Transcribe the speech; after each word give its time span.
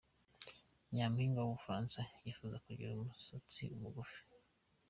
Nyampinga 0.93 1.39
w’u 1.41 1.53
Bufaransa 1.57 2.01
yifuza 2.23 2.55
kugira 2.65 2.91
umusatsi 2.93 3.61
mugufi 3.81 4.19